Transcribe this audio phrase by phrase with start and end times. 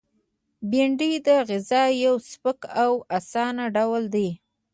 [0.69, 4.29] بېنډۍ د غذا یو سپک او آسانه ډول دی